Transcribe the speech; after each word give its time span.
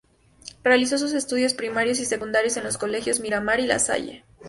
Realizó 0.63 0.97
sus 0.97 1.13
estudios 1.13 1.53
primarios 1.53 1.99
y 1.99 2.05
secundarios 2.05 2.57
en 2.57 2.63
los 2.63 2.79
Colegios 2.79 3.19
Miramar 3.19 3.59
y 3.59 3.67
La 3.67 3.77
Salle. 3.77 4.23